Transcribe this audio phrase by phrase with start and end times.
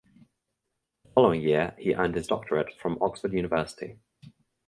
[1.03, 3.99] The following year he earned his doctorate from Oxford University.